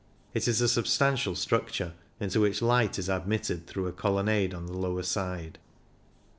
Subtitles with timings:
[0.33, 4.65] It is a substantial struc ture, into which light is admitted through a colonnade on
[4.65, 5.59] the lower side.